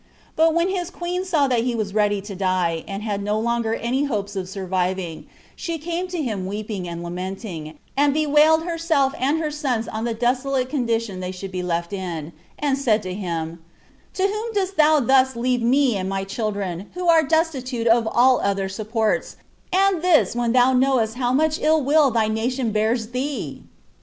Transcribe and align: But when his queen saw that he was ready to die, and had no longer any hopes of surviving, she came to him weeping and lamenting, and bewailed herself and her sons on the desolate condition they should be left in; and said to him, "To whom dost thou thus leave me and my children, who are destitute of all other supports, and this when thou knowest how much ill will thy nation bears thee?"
But 0.35 0.55
when 0.55 0.67
his 0.69 0.89
queen 0.89 1.23
saw 1.25 1.47
that 1.47 1.59
he 1.59 1.75
was 1.75 1.93
ready 1.93 2.21
to 2.21 2.33
die, 2.33 2.83
and 2.87 3.03
had 3.03 3.21
no 3.21 3.39
longer 3.39 3.75
any 3.75 4.05
hopes 4.05 4.35
of 4.35 4.49
surviving, 4.49 5.27
she 5.55 5.77
came 5.77 6.07
to 6.07 6.23
him 6.23 6.47
weeping 6.47 6.87
and 6.87 7.03
lamenting, 7.03 7.77
and 7.95 8.11
bewailed 8.11 8.63
herself 8.63 9.13
and 9.19 9.37
her 9.37 9.51
sons 9.51 9.87
on 9.87 10.05
the 10.05 10.15
desolate 10.15 10.69
condition 10.71 11.19
they 11.19 11.29
should 11.31 11.51
be 11.51 11.61
left 11.61 11.93
in; 11.93 12.33
and 12.57 12.79
said 12.79 13.03
to 13.03 13.13
him, 13.13 13.63
"To 14.15 14.23
whom 14.23 14.53
dost 14.53 14.75
thou 14.75 14.99
thus 15.01 15.35
leave 15.35 15.61
me 15.61 15.95
and 15.95 16.09
my 16.09 16.23
children, 16.23 16.89
who 16.95 17.07
are 17.07 17.21
destitute 17.21 17.85
of 17.85 18.07
all 18.11 18.41
other 18.41 18.67
supports, 18.69 19.35
and 19.71 20.01
this 20.01 20.35
when 20.35 20.51
thou 20.51 20.73
knowest 20.73 21.13
how 21.17 21.31
much 21.31 21.59
ill 21.61 21.79
will 21.83 22.09
thy 22.09 22.27
nation 22.27 22.71
bears 22.71 23.09
thee?" 23.09 23.61